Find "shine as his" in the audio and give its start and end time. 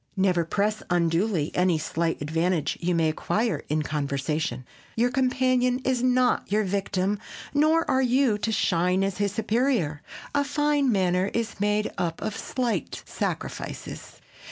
8.51-9.31